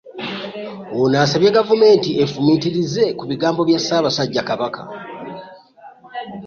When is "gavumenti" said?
1.57-2.09